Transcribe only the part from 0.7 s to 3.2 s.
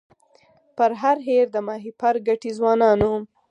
پر هر هېر د ماهیپر ګټي ځوانانو